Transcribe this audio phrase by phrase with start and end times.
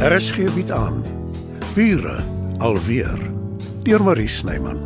[0.00, 1.04] RSG bied aan
[1.74, 2.24] Bure
[2.58, 3.18] alweer
[3.82, 4.78] deur Marie Snyman.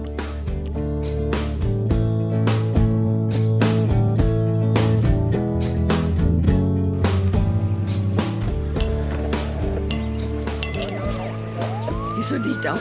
[12.15, 12.74] Hierso Dita.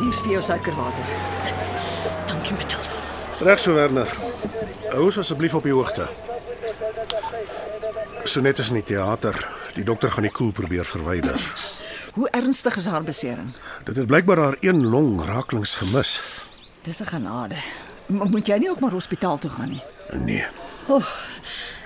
[0.00, 1.06] Hier's vir jou suikerwater.
[2.26, 2.98] Dankie Matilda.
[3.46, 4.10] Reg so Werner.
[4.90, 6.10] Hou ons asseblief op die hoogte.
[8.24, 9.55] So net is in die teater.
[9.76, 11.36] Die dokter gaan die koel probeer verwyder.
[12.16, 13.50] Hoe ernstig is haar besering?
[13.84, 16.16] Dit het blykbaar haar een long raaklings gemis.
[16.82, 17.56] Dis 'n genade.
[18.06, 19.82] M moet jy nie ook maar hospitaal toe gaan nie?
[20.12, 20.46] Nee.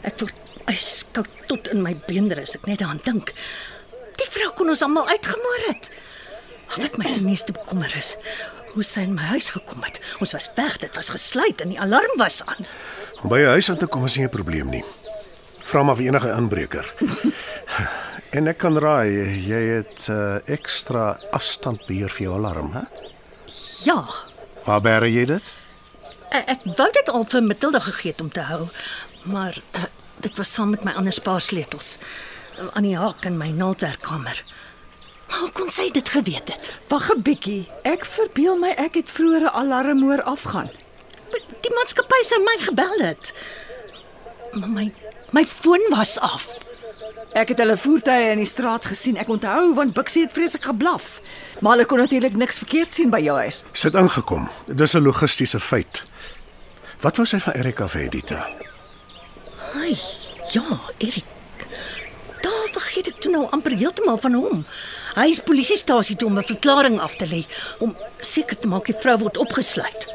[0.02, 0.34] Ek word
[0.66, 3.32] yskoud tot in my beenderre as ek net daaraan dink.
[4.16, 5.90] Die vrou kon ons almal uitgemoor het.
[6.76, 8.16] Wat my die meeste bekommer is,
[8.72, 10.00] hoe sy in my huis gekom het.
[10.20, 12.66] Ons was weg, dit was gesluit en die alarm was aan.
[13.22, 14.84] Om by 'n huis aan te kom is nie 'n probleem nie.
[15.70, 16.94] Vra maar vir enige inbreker.
[18.30, 19.10] En ek kan raai
[19.46, 22.84] jy het uh, ekstra afstandbeheer vir jou alarm, hè?
[23.84, 24.04] Ja,
[24.64, 25.52] Waar bære jy dit?
[26.30, 28.68] ek, ek wou dit al vir Matilda gegee het om te hou,
[29.24, 29.84] maar uh,
[30.20, 34.42] dit was saam met my ander spaarsleutels uh, aan die haak in my naaldwerkkamer.
[35.30, 36.72] Hoe kon sy dit geweet het?
[36.90, 37.68] Wag 'n bietjie.
[37.86, 40.70] Ek verbeel my ek het vroeër 'n alarm hoor afgaan.
[41.62, 43.32] Die maatskappy sou my gebel het.
[44.52, 44.86] Maar my
[45.32, 46.48] my foon was af.
[47.32, 49.16] Ek het hulle voertuie in die straat gesien.
[49.16, 51.20] Ek onthou want Bixie het vreeslik geblaf.
[51.60, 53.64] Maar hulle kon natuurlik niks verkeerd sien by jou huis.
[53.72, 54.48] Sit ingekom.
[54.66, 56.02] Dis 'n logistiese feit.
[57.00, 58.48] Wat wou sy van Erika vir Edita?
[59.74, 59.96] Ai,
[60.52, 61.24] ja, Erik.
[62.40, 64.66] Daar vergeet ek toe nou amper heeltemal van hom.
[65.14, 67.46] Hy is polisiestasie toe om 'n verklaring af te lê
[67.78, 70.14] om seker te maak die vrou word opgesluit.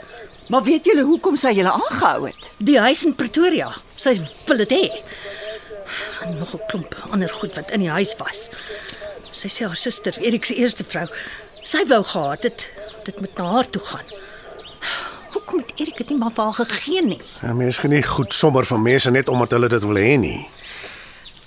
[0.50, 2.52] Maar weet julle hoekom sy julle aangehou het?
[2.58, 3.72] Die huis in Pretoria.
[3.96, 5.02] Sy wil dit hê.
[6.22, 8.50] En nog 'n klomp ander goed wat in die huis was.
[9.32, 11.08] Sy sê haar suster, Erik se eerste vrou,
[11.64, 12.70] sy wou gehad het
[13.04, 14.06] dit met na haar toe gaan.
[15.34, 17.22] Hoekom het Erik dit nie maar vir haar gegee nie?
[17.42, 20.48] Ja, mense geniet goed sommer van mense net omdat hulle dit wil hê nie.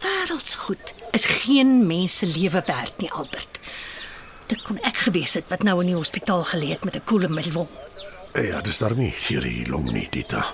[0.01, 3.61] Wêreldsgoed is geen mens se lewe werd nie, Albert.
[4.47, 7.29] Dit kon ek gewees het wat nou in die hospitaal gelê het met 'n koele
[7.29, 7.69] middelwong.
[8.35, 10.47] Ja, dis daarmee hier die long nie, Dita.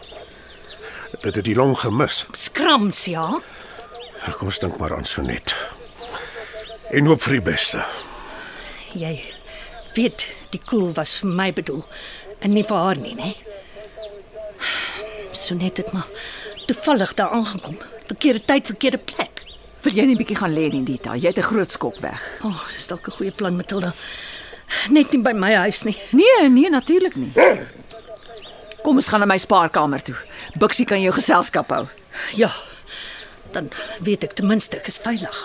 [1.21, 2.25] Dit het die long gemis.
[2.33, 3.41] Skrams, ja.
[4.33, 5.55] Kom ons dink maar aan Sonet.
[6.91, 7.85] En hoop vir die beste.
[8.95, 9.15] Jy
[9.95, 11.85] weet die koel was vir my bedoel
[12.45, 13.31] en nie vir haar nie, né?
[15.33, 16.07] So net dit maar
[16.69, 17.79] toevallig daar aangekom.
[18.07, 19.43] Verkeerde tyd, verkeerde plek.
[19.85, 21.17] Wil jy nie bietjie gaan lê nie, Dita?
[21.17, 22.21] Jy het 'n groot skok weg.
[22.43, 23.95] O, oh, dis dalk 'n goeie plan, Matilda.
[24.91, 25.97] Net nie by my huis nie.
[26.12, 27.33] Nee, nee, natuurlik nie.
[28.83, 30.17] Kom ons gaan na my spaarkamer toe.
[30.59, 31.87] Bixie kan jou geselskap hou.
[32.35, 32.53] Ja.
[33.54, 33.70] Dan
[34.03, 35.38] weet ek ten minste ek is veilig.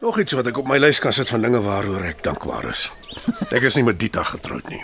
[0.00, 2.86] Nog iets wat ek op my lys kan sit van dinge waaroor ek dankbaar is.
[3.50, 4.80] Ek is nie met Dita getroud nie.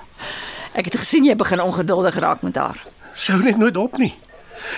[0.74, 2.80] Ek het gesien jy begin ongeduldig raak met haar.
[3.14, 4.12] Sou net nooit op nie.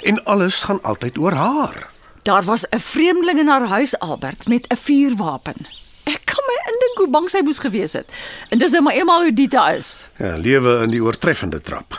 [0.05, 1.87] En alles gaan altyd oor haar.
[2.29, 5.57] Daar was 'n vreemdeling in haar huis, Albert, met 'n vuurwapen.
[6.05, 8.13] Ek kan my indink hoe bang sy moes gewees het.
[8.51, 10.05] En dis nou maar eenmal hoe Dita is.
[10.19, 11.97] Ja, lewe in die oortreffende trap.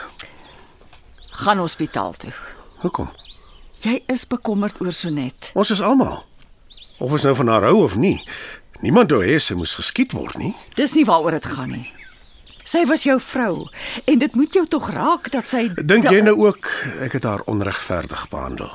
[1.38, 2.31] Gaan hospitaal toe.
[2.81, 3.09] Hoekom?
[3.78, 5.52] Jy is bekommerd oor Sonet.
[5.53, 6.24] Ons is almal.
[6.98, 8.16] Of ons nou van haar hou of nie.
[8.81, 10.56] Niemand wou hê sy moes geskiet word nie.
[10.78, 11.86] Dis nie waaroor dit gaan nie.
[12.68, 13.68] Sy was jou vrou
[14.06, 16.68] en dit moet jou tog raak dat sy Dink jy nou ook
[17.06, 18.74] ek het haar onregverdig behandel?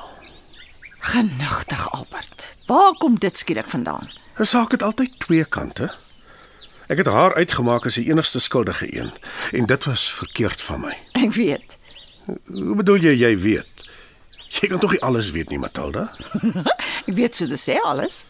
[1.03, 2.55] genigtig Albert.
[2.67, 4.07] Waar kom dit skielik vandaan?
[4.39, 5.91] 'n Saak het altyd twee kante.
[6.87, 9.11] Ek het haar uitgemaak as die enigste skuldige een
[9.51, 10.97] en dit was verkeerd van my.
[11.11, 11.77] Ek weet.
[12.25, 13.85] Hoe bedoel jy jy weet?
[14.53, 16.07] Jy kan tog nie alles weet nie, Matilda.
[17.07, 18.23] Ek weet so te sê alles.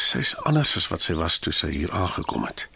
[0.00, 2.66] Sy's anders as wat sy was toe sy hier aangekom het.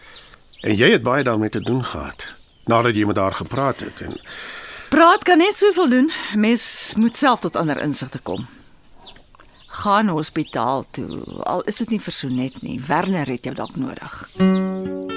[0.67, 2.33] En jy het baie daarmee te doen gehad
[2.69, 4.19] nadat jy met haar gepraat het en
[4.91, 6.09] Praat kan net soveel doen.
[6.35, 8.49] Mens moet self tot ander insigte kom.
[9.67, 11.23] Gaan hospitaal toe.
[11.47, 12.81] Al is dit nie vir Sonet nie.
[12.89, 14.29] Werner het jou dalk nodig.
[14.37, 15.10] hoe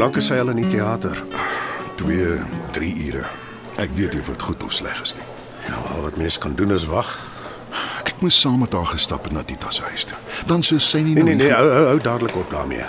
[0.00, 1.18] lank is sy al in die teater?
[2.00, 2.38] 2,
[2.72, 3.26] 3 ure.
[3.80, 5.26] Ek weet nie of dit goed of sleg is nie.
[5.66, 7.10] Ja, al wat mens kan doen is wag.
[8.08, 10.16] Ek moes saam met haar gestap het na Tita se huis toe.
[10.48, 12.86] Dan sou sy nie Nee nou nee nee, hou hou, hou dadelik op daarmee.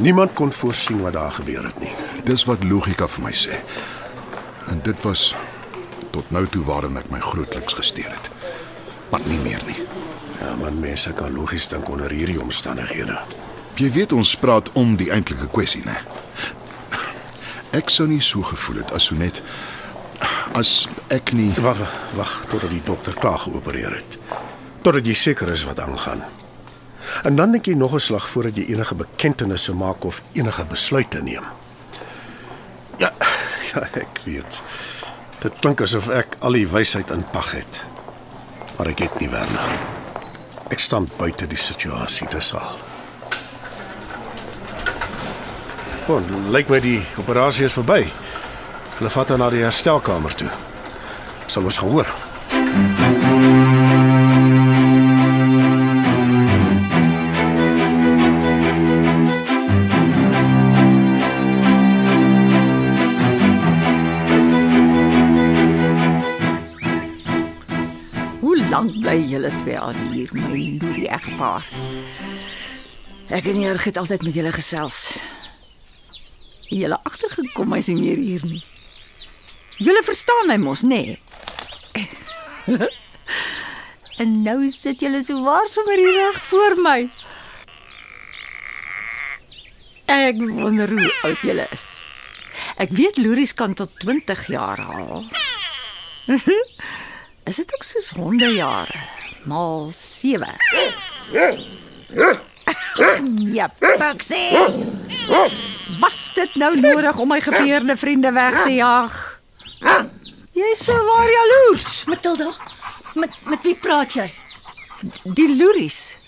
[0.00, 1.92] Niemand kon voorsien wat daar gebeur het nie.
[2.24, 3.60] Dis wat logika vir my sê.
[4.72, 5.34] En dit was
[6.14, 8.30] tot nou toe waarin ek my grootliks gesteer het.
[9.12, 9.82] Maar nie meer nie.
[10.40, 13.20] Ja, man, mense kan logies dink onder hierdie omstandighede.
[13.78, 16.00] Jy weet ons praat om die eintlike kwessie, né?
[17.76, 19.42] Ek sou nie so gevoel het as so net
[20.58, 21.82] as ek nie Wag,
[22.16, 24.18] wag totdat die dokter klaar geopereer het.
[24.82, 26.24] Totdat jy seker is wat aangaan.
[27.28, 31.22] En dan dink jy nog 'n slag voordat jy enige bekendtenisse maak of enige besluite
[31.22, 31.44] neem.
[32.98, 33.12] Ja,
[33.74, 34.62] ja, ek weet.
[35.38, 37.84] Dit klink asof ek al die wysheid in pag het.
[38.76, 39.78] Maar ek het nie Werner.
[40.70, 42.78] Ek staan buite die situasie, dis al.
[46.08, 48.06] Bon, lyk my die operasie is verby.
[48.96, 50.48] Hulle vat haar na die herstelkamer toe.
[51.52, 52.08] Sal ons gaan hoor.
[68.68, 71.64] Lank bly julle twee al hier, my loerie egpaar?
[73.28, 75.08] Ek en Jurg het altyd met julle gesels.
[76.68, 78.62] Julle agtergekom hy's nie meer hier nie.
[79.78, 81.16] Julle verstaan my mos, nê?
[82.66, 82.88] Nee.
[84.22, 86.98] en nou sit julle so waar sommer hier reg voor my.
[90.08, 91.86] Ek wonder hoe oud julle is.
[92.80, 95.24] Ek weet loeries kan tot 20 jaar haal.
[97.48, 99.06] Is dit ook soos hondejare?
[99.48, 100.52] Maal 7.
[103.54, 104.58] Ja, Buxie.
[105.96, 109.40] Was dit nou nodig om my geveerde vriende weg te jaag?
[110.52, 112.04] Jy is so waar jaloers.
[112.04, 112.50] Matilda,
[113.14, 114.26] met met wie praat jy?
[115.24, 116.18] Die loeries.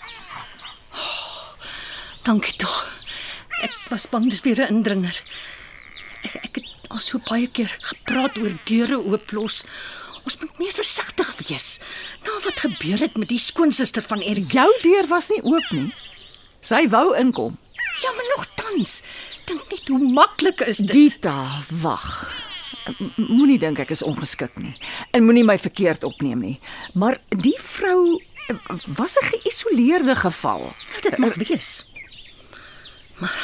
[2.25, 2.73] Dankie tog.
[3.61, 5.21] Ek was bang dis weer 'n indringer.
[6.23, 9.65] Ek, ek het al so baie keer gepraat oor deure ooplos.
[10.23, 11.79] Ons moet meer versigtig wees.
[12.25, 14.51] Nou wat gebeur het met die skoonsister van Erik?
[14.51, 15.93] Jou deur was nie oop nie.
[16.61, 17.57] Sy wou inkom.
[18.01, 19.01] Ja, maar nogtans.
[19.51, 20.91] Dink net hoe maklik is dit.
[20.95, 21.35] Dita,
[21.81, 22.07] wag.
[23.17, 24.71] Moenie dink ek is ongeskik nie.
[25.11, 26.57] En moenie my verkeerd opneem nie.
[26.95, 28.21] Maar die vrou
[28.95, 30.71] was 'n geïsoleerde geval.
[31.01, 31.85] Dit mag wees.
[33.19, 33.35] Maar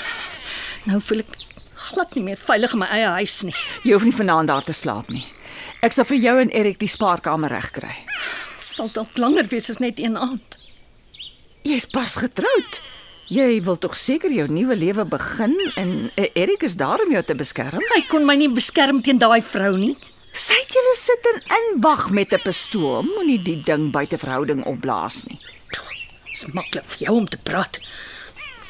[0.83, 1.36] nou voel ek
[1.74, 3.56] glad nie meer veilig in my eie huis nie.
[3.83, 5.25] Jy hoef nie vanaand daar te slaap nie.
[5.81, 7.95] Ek sal vir jou en Erik die spaarkamer regkry.
[8.59, 10.57] Sal dalk langer wees as net een aand.
[11.63, 12.81] Jy's pas getroud.
[13.27, 17.24] Jy wil tog seker jou nuwe lewe begin en eh, Erik is daar om jou
[17.27, 17.83] te beskerm.
[17.91, 19.97] Hy kon my nie beskerm teen daai vrou nie.
[20.31, 23.03] Sy het julle sit en inwag met 'n pistool.
[23.03, 25.39] Moenie die ding buite verhouding opblaas nie.
[26.31, 27.79] Dis maklik vir jou om te praat.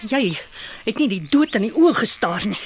[0.02, 0.40] Jy
[0.86, 2.64] het nie die dood in die oë gestaar nie.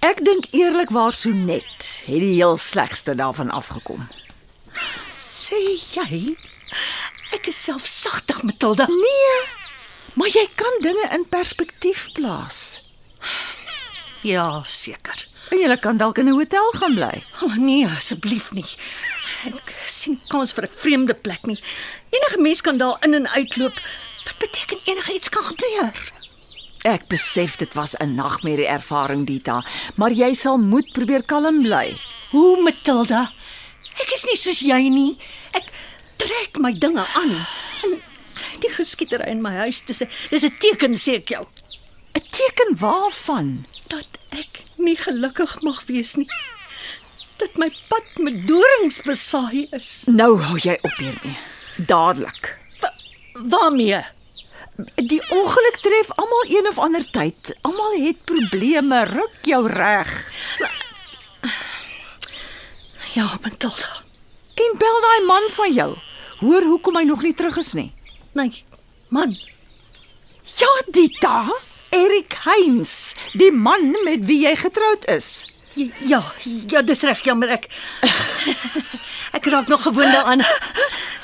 [0.00, 4.08] Ek dink eerlikwaar so net het die heel slegste daarvan afgekom.
[5.10, 5.60] Sê
[5.96, 6.36] jy?
[7.32, 8.86] Ek is selfsugtig, Matilda.
[8.88, 9.63] Nee,
[10.14, 12.80] maar jy kan dinge in perspektief plaas.
[14.22, 15.28] Ja, seker.
[15.50, 17.22] En jy kan dalk in 'n hotel gaan bly.
[17.42, 18.70] O oh, nee, asseblief nie.
[19.44, 21.60] Ek sien kans vir 'n vreemde plek nie.
[22.10, 23.76] Enige mens kan daar in en uitloop.
[24.24, 25.92] Wat beteken enige iets kan gebeur?
[26.84, 29.64] Ek besef dit was 'n nagmerrie ervaring Dita,
[29.96, 31.96] maar jy sal moet probeer kalm bly.
[32.30, 33.32] Hoe, Matilda?
[34.00, 35.16] Ek is nie soos jy nie.
[35.52, 35.70] Ek
[36.16, 37.46] trek my dinge aan.
[37.84, 38.02] En
[38.64, 42.76] die geskietery in my huis, dis 'n dis 'n teken sê ek jou 'n Teken
[42.78, 43.64] waarvan?
[43.88, 46.28] dat ek nie gelukkig mag wees nie.
[47.38, 50.04] Dat my pad met dorings besaai is.
[50.06, 51.36] Nou hou jy op hiermee.
[51.76, 52.54] Dadelik.
[53.32, 54.02] Waarmee?
[54.94, 57.54] Die ongeluk tref almal een of ander tyd.
[57.62, 59.04] Almal het probleme.
[59.10, 60.14] Ruk jou reg.
[63.14, 64.02] Ja, Matilda.
[64.54, 65.90] En bel daai man van jou.
[66.40, 67.92] Hoor hoekom hy nog nie terug is nie.
[68.34, 68.64] Nee,
[69.08, 69.30] man.
[70.58, 71.44] Ja, Dita.
[71.94, 75.46] Erik Heinz, die man met wie jy getroud is.
[75.74, 76.20] J- Ja,
[76.70, 77.68] ja, dis reg, jammer ek.
[79.38, 80.42] Ek raak nog gewoond daaraan.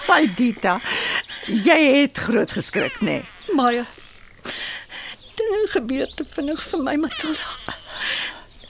[0.06, 0.76] Baie Dita.
[1.46, 3.20] Jy het groot geskrik, nê?
[3.20, 3.56] Nee.
[3.58, 3.84] Baie.
[5.40, 7.76] Dinge gebeur te vinnig vir my, Matilda.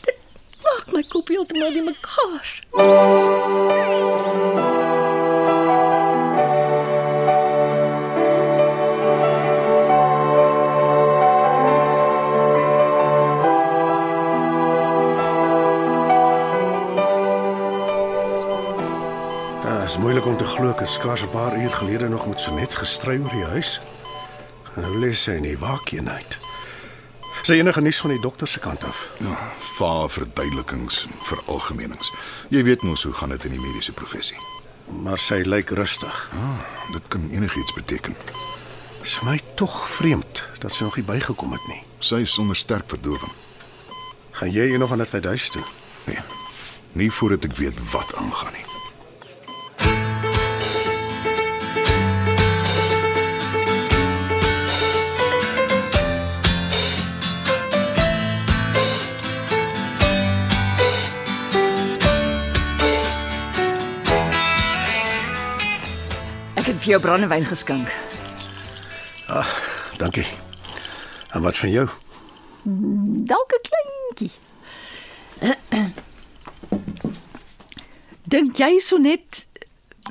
[0.07, 0.21] Dit
[0.65, 2.47] maak my kop heeltemal die mekaar.
[20.01, 23.21] Moeilik om te glo ek het skaars 'n paar uur gelede nog met Sonet gestry
[23.21, 23.81] oor die huis.
[24.75, 26.39] Nou lê sy in die waakeenheid.
[27.43, 29.09] Sy enige nuus van die dokter se kant af.
[29.19, 32.13] Ja, vaar verduidelikings en veralgemenings.
[32.49, 34.39] Jy weet mos hoe gaan dit in die mediese professie.
[35.03, 36.31] Maar sy lyk rustig.
[36.33, 38.17] Ah, dit kan enigiets beteken.
[39.03, 41.83] Is vir my tog vreemd dat sy nog nie bygekom het nie.
[41.99, 43.33] Sy is onder sterk verdowing.
[44.31, 45.63] Gaan jy een of ander tyd huis toe?
[46.05, 46.19] Nee.
[46.93, 48.70] Nie voordat ek weet wat aangaan nie.
[66.61, 67.89] Ek het vir jou brandewyn geskink.
[70.01, 70.27] Dankie.
[71.33, 71.87] En wat van jou?
[73.31, 74.33] Dalk 'n kleintjie.
[78.31, 79.47] Dink jy so net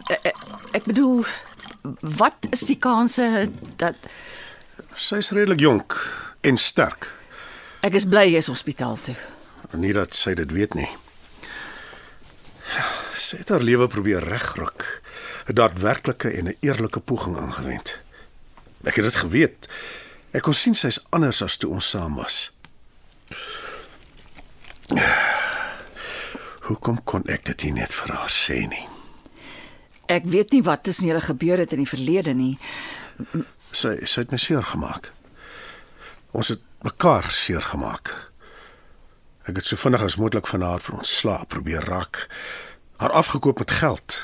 [0.09, 0.31] eh,
[0.71, 1.25] ek bedoel
[2.01, 3.95] wat is die kanse dat
[4.95, 5.95] Sy's redelik jonk
[6.41, 7.11] en sterk.
[7.81, 9.15] ek is bly jy is hospitaal toe.
[9.73, 10.89] Nie dat sy dit weet nie.
[13.15, 14.78] Sy het haar lewe probeer regruk.
[15.49, 17.97] 'n Daadwerklike en 'n eerlike poging aangewend.
[18.83, 19.69] Ek het dit geweet.
[20.31, 22.51] Ek kon sien sy's anders as toe ons saam was.
[26.61, 28.87] Hoekom kon ek dit nie net vir haar sê nie?
[30.05, 32.57] Ek weet nie wat tussen julle gebeur het in die verlede nie.
[33.71, 35.11] Sy sy het my seer gemaak.
[36.31, 38.13] Ons het mekaar seer gemaak.
[39.49, 42.27] Ek het so vinnig as moontlik van haar ontslae probeer raak.
[42.97, 44.17] Haar afgekoop met geld.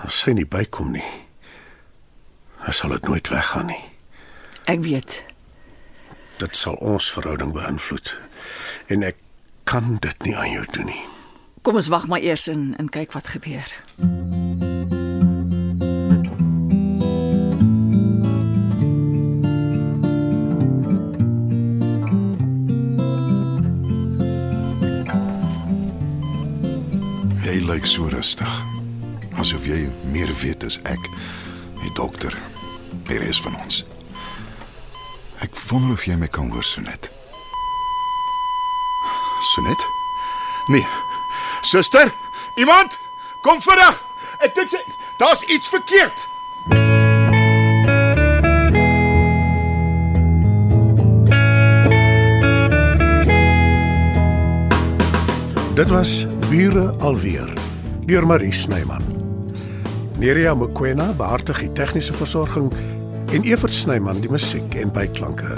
[0.00, 1.06] As sy nie bykom nie,
[2.64, 3.82] dan sal dit nooit weggaan nie.
[4.70, 5.20] Ek weet.
[6.40, 8.14] Dit sal ons verhouding beïnvloed.
[8.88, 9.20] En ek
[9.68, 11.02] kan dit nie aan jou doen nie.
[11.62, 13.68] Kom ons wag maar eers en en kyk wat gebeur.
[27.44, 28.79] Jy lyk so rustig.
[29.40, 31.06] Asof jy meer weet as ek,
[31.80, 32.34] die dokter,
[33.08, 33.78] die res van ons.
[35.40, 37.08] Ek wonder of jy my kan hoor, Sonet.
[39.54, 39.86] Sonet?
[40.68, 40.84] Nee.
[41.64, 42.12] Suster,
[42.60, 42.98] iemand
[43.40, 44.02] kom vinnig.
[44.44, 44.82] Ek dink sy
[45.20, 46.26] daar's iets verkeerd.
[55.80, 57.48] Dit was Bure alweer
[58.04, 59.19] deur Marie Snyman.
[60.20, 62.66] Nerea Mkwena behartig die tegniese versorging
[63.32, 65.54] en Evert Snyman die musiek en byklanke.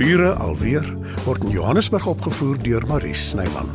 [0.00, 0.86] Bure alweer
[1.26, 3.68] word in Johannesburg opgevoer deur Marie Snyman.